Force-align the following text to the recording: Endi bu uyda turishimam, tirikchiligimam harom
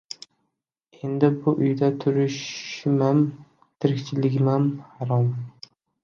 Endi 1.07 1.27
bu 1.41 1.51
uyda 1.65 1.89
turishimam, 2.03 3.21
tirikchiligimam 3.77 4.65
harom 4.95 5.29